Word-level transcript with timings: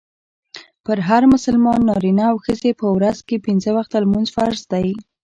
پر 0.85 0.97
هر 1.07 1.23
مسلمان 1.33 1.79
نارينه 1.89 2.23
او 2.31 2.37
ښځي 2.45 2.71
په 2.79 2.87
ورځ 2.95 3.17
کي 3.27 3.35
پنځه 3.47 3.69
وخته 3.77 3.95
لمونځ 4.03 4.27
فرض 4.35 4.59
دئ. 4.73 4.87